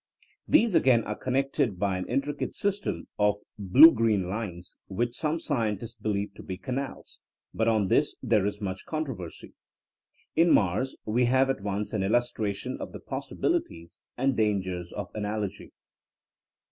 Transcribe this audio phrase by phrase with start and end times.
[0.47, 3.35] These again are connected by an intricate sys 32 THINKlNa AS A SCIENCE tern of
[3.71, 7.21] blue green lines, which some scientists believe to be canals,
[7.53, 9.53] but on this there is much controversy.
[10.35, 15.11] In Mars we have at once an illus tration of the possibilities and dangers of
[15.13, 15.71] analogy.